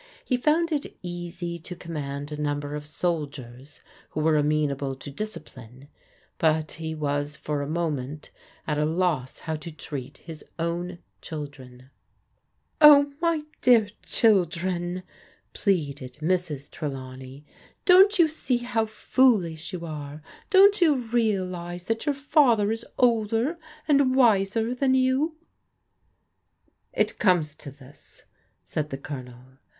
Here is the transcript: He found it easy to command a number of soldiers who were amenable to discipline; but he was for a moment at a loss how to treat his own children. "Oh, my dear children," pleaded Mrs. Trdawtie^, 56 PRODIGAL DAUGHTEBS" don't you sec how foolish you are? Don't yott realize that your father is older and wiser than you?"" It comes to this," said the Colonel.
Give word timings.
He 0.25 0.35
found 0.35 0.71
it 0.71 0.97
easy 1.03 1.59
to 1.59 1.75
command 1.75 2.31
a 2.31 2.41
number 2.41 2.73
of 2.73 2.87
soldiers 2.87 3.81
who 4.09 4.19
were 4.21 4.35
amenable 4.35 4.95
to 4.95 5.11
discipline; 5.11 5.89
but 6.39 6.71
he 6.71 6.95
was 6.95 7.35
for 7.35 7.61
a 7.61 7.67
moment 7.69 8.31
at 8.65 8.79
a 8.79 8.85
loss 8.85 9.41
how 9.41 9.57
to 9.57 9.69
treat 9.71 10.17
his 10.17 10.43
own 10.57 10.97
children. 11.21 11.91
"Oh, 12.81 13.13
my 13.21 13.43
dear 13.61 13.89
children," 14.03 15.03
pleaded 15.53 16.13
Mrs. 16.15 16.67
Trdawtie^, 16.71 17.45
56 17.45 17.45
PRODIGAL 17.45 17.45
DAUGHTEBS" 17.45 17.47
don't 17.85 18.17
you 18.17 18.27
sec 18.27 18.59
how 18.61 18.87
foolish 18.87 19.71
you 19.71 19.85
are? 19.85 20.23
Don't 20.49 20.73
yott 20.81 21.11
realize 21.13 21.83
that 21.83 22.07
your 22.07 22.15
father 22.15 22.71
is 22.71 22.83
older 22.97 23.59
and 23.87 24.15
wiser 24.15 24.73
than 24.73 24.95
you?"" 24.95 25.35
It 27.01 27.19
comes 27.19 27.53
to 27.53 27.69
this," 27.69 28.23
said 28.63 28.89
the 28.89 28.97
Colonel. 28.97 29.59